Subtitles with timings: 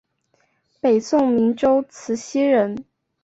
[0.81, 2.85] 北宋明州慈溪人。